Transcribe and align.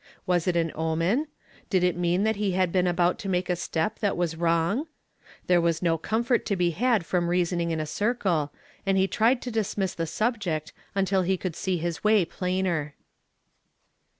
Was 0.25 0.47
it 0.47 0.55
an 0.55 0.71
omen? 0.73 1.27
Did 1.69 1.83
it 1.83 1.95
mean 1.95 2.23
that 2.23 2.37
he 2.37 2.53
liad 2.53 2.71
been 2.71 2.87
about 2.87 3.19
to 3.19 3.31
take 3.31 3.51
a 3.51 3.55
step 3.55 3.99
that 3.99 4.17
was 4.17 4.35
wrong? 4.35 4.87
There 5.45 5.61
was 5.61 5.83
no 5.83 5.95
comfort 5.99 6.43
to 6.47 6.55
be 6.55 6.73
luid 6.73 7.03
from 7.05 7.27
reasoning 7.29 7.69
in 7.69 7.79
a 7.79 7.85
circle, 7.85 8.51
and 8.83 8.97
he 8.97 9.07
^ied 9.07 9.41
to 9.41 9.51
dismiss 9.51 9.93
the 9.93 10.07
subject 10.07 10.73
until 10.95 11.21
he 11.21 11.37
could 11.37 11.55
see 11.55 11.77
his 11.77 12.03
way 12.03 12.25
i)lainer. 12.25 12.93